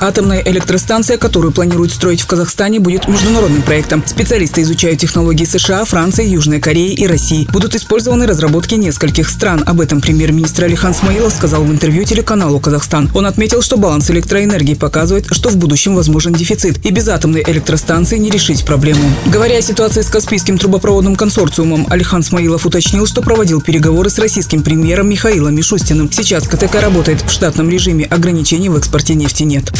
Атомная 0.00 0.42
электростанция, 0.42 1.16
которую 1.16 1.52
планируют 1.52 1.92
строить 1.92 2.20
в 2.20 2.26
Казахстане, 2.26 2.80
будет 2.80 3.08
международным 3.08 3.62
проектом. 3.62 4.02
Специалисты 4.06 4.62
изучают 4.62 5.00
технологии 5.00 5.44
США, 5.44 5.84
Франции, 5.84 6.26
Южной 6.26 6.60
Кореи 6.60 6.92
и 6.92 7.06
России. 7.06 7.48
Будут 7.52 7.74
использованы 7.74 8.26
разработки 8.26 8.74
нескольких 8.74 9.28
стран. 9.28 9.62
Об 9.66 9.80
этом 9.80 10.00
премьер-министр 10.00 10.64
Алихан 10.64 10.94
Смаилов 10.94 11.32
сказал 11.32 11.64
в 11.64 11.70
интервью 11.70 12.04
телеканалу 12.04 12.60
«Казахстан». 12.60 13.10
Он 13.14 13.26
отметил, 13.26 13.62
что 13.62 13.76
баланс 13.76 14.10
электроэнергии 14.10 14.74
показывает, 14.74 15.26
что 15.30 15.48
в 15.48 15.56
будущем 15.56 15.94
возможен 15.94 16.32
дефицит. 16.32 16.84
И 16.84 16.90
без 16.90 17.08
атомной 17.08 17.42
электростанции 17.46 18.18
не 18.18 18.30
решить 18.30 18.64
проблему. 18.64 19.02
Говоря 19.26 19.58
о 19.58 19.62
ситуации 19.62 20.02
с 20.02 20.08
Каспийским 20.08 20.58
трубопроводным 20.58 21.16
консорциумом, 21.16 21.86
Алихан 21.90 22.22
Смаилов 22.22 22.66
уточнил, 22.66 23.06
что 23.06 23.22
проводил 23.22 23.60
переговоры 23.60 24.10
с 24.10 24.18
российским 24.18 24.62
премьером 24.62 25.08
Михаилом 25.08 25.54
Мишустиным. 25.54 26.10
Сейчас 26.12 26.46
КТК 26.46 26.80
работает 26.80 27.22
в 27.22 27.30
штатном 27.30 27.70
режиме, 27.70 28.04
ограничений 28.04 28.68
в 28.68 28.76
экспорте 28.76 29.14
нефти 29.14 29.42
нет. 29.42 29.72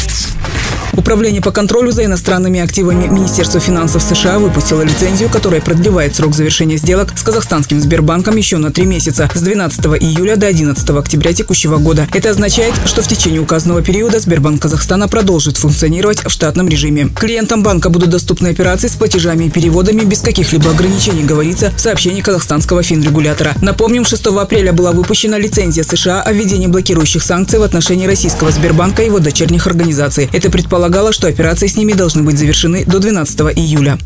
Управление 0.93 1.41
по 1.41 1.51
контролю 1.51 1.91
за 1.91 2.05
иностранными 2.05 2.59
активами 2.59 3.07
Министерства 3.07 3.59
финансов 3.59 4.01
США 4.03 4.39
выпустило 4.39 4.81
лицензию, 4.81 5.29
которая 5.29 5.61
продлевает 5.61 6.15
срок 6.15 6.35
завершения 6.35 6.77
сделок 6.77 7.09
с 7.17 7.23
казахстанским 7.23 7.79
Сбербанком 7.79 8.35
еще 8.35 8.57
на 8.57 8.71
три 8.71 8.85
месяца, 8.85 9.29
с 9.33 9.41
12 9.41 9.85
июля 10.01 10.35
до 10.35 10.47
11 10.47 10.89
октября 10.89 11.33
текущего 11.33 11.77
года. 11.77 12.07
Это 12.13 12.29
означает, 12.29 12.73
что 12.85 13.01
в 13.01 13.07
течение 13.07 13.41
указанного 13.41 13.81
периода 13.81 14.19
Сбербанк 14.19 14.61
Казахстана 14.61 15.07
продолжит 15.07 15.57
функционировать 15.57 16.23
в 16.25 16.29
штатном 16.29 16.67
режиме. 16.67 17.09
Клиентам 17.15 17.63
банка 17.63 17.89
будут 17.89 18.09
доступны 18.09 18.47
операции 18.47 18.87
с 18.87 18.95
платежами 18.95 19.45
и 19.45 19.49
переводами 19.49 20.01
без 20.01 20.21
каких-либо 20.21 20.71
ограничений, 20.71 21.23
говорится 21.23 21.71
в 21.75 21.79
сообщении 21.79 22.21
казахстанского 22.21 22.83
финрегулятора. 22.83 23.55
Напомним, 23.61 24.05
6 24.05 24.27
апреля 24.27 24.73
была 24.73 24.91
выпущена 24.91 25.37
лицензия 25.37 25.83
США 25.83 26.21
о 26.21 26.31
введении 26.31 26.67
блокирующих 26.67 27.23
санкций 27.23 27.59
в 27.59 27.63
отношении 27.63 28.07
российского 28.07 28.51
Сбербанка 28.51 29.03
и 29.03 29.05
его 29.05 29.19
дочерних 29.19 29.67
организаций. 29.67 30.29
Это 30.33 30.49
предполагало, 30.87 31.11
что 31.11 31.27
операции 31.27 31.67
с 31.67 31.75
ними 31.75 31.91
должны 31.91 32.23
быть 32.23 32.37
завершены 32.37 32.85
до 32.85 32.99
12 32.99 33.39
июля. 33.57 33.97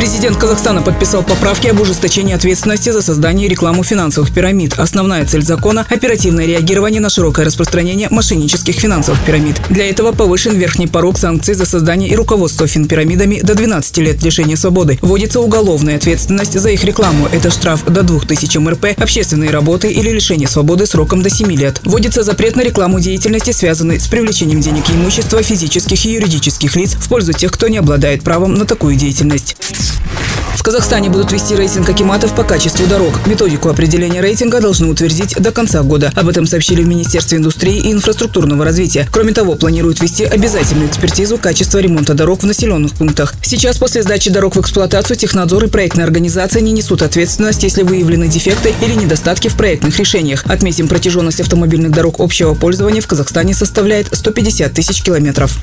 Президент 0.00 0.38
Казахстана 0.38 0.80
подписал 0.80 1.22
поправки 1.22 1.68
об 1.68 1.78
ужесточении 1.78 2.34
ответственности 2.34 2.88
за 2.88 3.02
создание 3.02 3.46
и 3.46 3.50
рекламу 3.50 3.84
финансовых 3.84 4.32
пирамид. 4.32 4.78
Основная 4.78 5.26
цель 5.26 5.42
закона– 5.42 5.86
оперативное 5.90 6.46
реагирование 6.46 7.02
на 7.02 7.10
широкое 7.10 7.44
распространение 7.44 8.08
мошеннических 8.08 8.76
финансовых 8.76 9.22
пирамид. 9.26 9.60
Для 9.68 9.90
этого 9.90 10.12
повышен 10.12 10.56
верхний 10.56 10.86
порог 10.86 11.18
санкций 11.18 11.52
за 11.52 11.66
создание 11.66 12.08
и 12.08 12.16
руководство 12.16 12.66
финпирамидами 12.66 13.40
до 13.42 13.54
12 13.54 13.98
лет 13.98 14.22
лишения 14.22 14.56
свободы. 14.56 14.98
Вводится 15.02 15.38
уголовная 15.38 15.96
ответственность 15.96 16.58
за 16.58 16.70
их 16.70 16.82
рекламу. 16.82 17.28
Это 17.30 17.50
штраф 17.50 17.84
до 17.84 18.02
2000 18.02 18.56
МРП, 18.56 18.86
общественные 18.96 19.50
работы 19.50 19.92
или 19.92 20.08
лишение 20.08 20.48
свободы 20.48 20.86
сроком 20.86 21.22
до 21.22 21.28
7 21.28 21.52
лет. 21.52 21.82
Вводится 21.84 22.22
запрет 22.22 22.56
на 22.56 22.62
рекламу 22.62 23.00
деятельности, 23.00 23.50
связанной 23.50 24.00
с 24.00 24.08
привлечением 24.08 24.62
денег 24.62 24.88
и 24.88 24.94
имущества 24.94 25.42
физических 25.42 26.02
и 26.06 26.12
юридических 26.12 26.74
лиц 26.74 26.94
в 26.94 27.06
пользу 27.06 27.34
тех, 27.34 27.52
кто 27.52 27.68
не 27.68 27.76
обладает 27.76 28.22
правом 28.22 28.54
на 28.54 28.64
такую 28.64 28.96
деятельность. 28.96 29.56
Peace. 29.90 30.29
В 30.60 30.62
Казахстане 30.62 31.08
будут 31.08 31.32
вести 31.32 31.56
рейтинг 31.56 31.88
акиматов 31.88 32.34
по 32.34 32.44
качеству 32.44 32.86
дорог. 32.86 33.26
Методику 33.26 33.70
определения 33.70 34.20
рейтинга 34.20 34.60
должны 34.60 34.88
утвердить 34.88 35.34
до 35.40 35.52
конца 35.52 35.82
года. 35.82 36.12
Об 36.14 36.28
этом 36.28 36.46
сообщили 36.46 36.82
в 36.82 36.86
Министерстве 36.86 37.38
индустрии 37.38 37.78
и 37.78 37.90
инфраструктурного 37.90 38.62
развития. 38.62 39.08
Кроме 39.10 39.32
того, 39.32 39.54
планируют 39.54 40.02
вести 40.02 40.24
обязательную 40.24 40.90
экспертизу 40.90 41.38
качества 41.38 41.78
ремонта 41.78 42.12
дорог 42.12 42.42
в 42.42 42.46
населенных 42.46 42.92
пунктах. 42.92 43.32
Сейчас 43.42 43.78
после 43.78 44.02
сдачи 44.02 44.28
дорог 44.28 44.54
в 44.54 44.60
эксплуатацию 44.60 45.16
технадзор 45.16 45.64
и 45.64 45.68
проектная 45.68 46.04
организация 46.04 46.60
не 46.60 46.72
несут 46.72 47.00
ответственность, 47.00 47.62
если 47.62 47.82
выявлены 47.82 48.28
дефекты 48.28 48.74
или 48.82 48.92
недостатки 48.92 49.48
в 49.48 49.56
проектных 49.56 49.98
решениях. 49.98 50.44
Отметим, 50.44 50.88
протяженность 50.88 51.40
автомобильных 51.40 51.92
дорог 51.92 52.16
общего 52.20 52.52
пользования 52.52 53.00
в 53.00 53.06
Казахстане 53.06 53.54
составляет 53.54 54.14
150 54.14 54.74
тысяч 54.74 55.02
километров. 55.02 55.58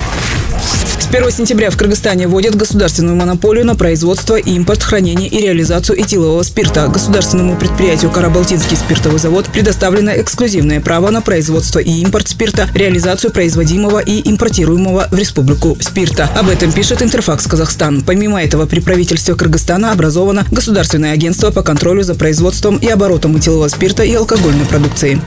С 0.98 1.06
1 1.14 1.30
сентября 1.30 1.70
в 1.70 1.76
Кыргызстане 1.76 2.26
вводят 2.26 2.54
государственную 2.54 3.16
монополию 3.16 3.64
на 3.64 3.76
производство, 3.76 4.34
импорт, 4.36 4.82
хранение 4.88 5.28
и 5.28 5.40
реализацию 5.40 6.00
этилового 6.00 6.42
спирта. 6.42 6.88
Государственному 6.88 7.56
предприятию 7.56 8.10
«Карабалтинский 8.10 8.74
спиртовый 8.74 9.18
завод» 9.18 9.46
предоставлено 9.52 10.12
эксклюзивное 10.12 10.80
право 10.80 11.10
на 11.10 11.20
производство 11.20 11.78
и 11.78 11.90
импорт 12.00 12.28
спирта, 12.28 12.68
реализацию 12.72 13.30
производимого 13.30 13.98
и 13.98 14.26
импортируемого 14.30 15.08
в 15.10 15.14
республику 15.14 15.76
спирта. 15.80 16.30
Об 16.34 16.48
этом 16.48 16.72
пишет 16.72 17.02
Интерфакс 17.02 17.46
Казахстан. 17.46 18.00
Помимо 18.00 18.42
этого, 18.42 18.64
при 18.64 18.80
правительстве 18.80 19.34
Кыргызстана 19.34 19.92
образовано 19.92 20.46
Государственное 20.50 21.12
агентство 21.12 21.50
по 21.50 21.62
контролю 21.62 22.02
за 22.02 22.14
производством 22.14 22.78
и 22.78 22.88
оборотом 22.88 23.36
этилового 23.36 23.68
спирта 23.68 24.04
и 24.04 24.14
алкогольной 24.14 24.64
продукции. 24.64 25.20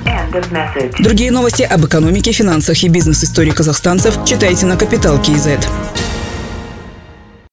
Другие 1.00 1.30
новости 1.30 1.62
об 1.62 1.86
экономике, 1.86 2.32
финансах 2.32 2.84
и 2.84 2.88
бизнес-истории 2.88 3.52
казахстанцев 3.52 4.18
читайте 4.26 4.66
на 4.66 4.76
Капитал 4.76 5.22
Киезет. 5.22 5.60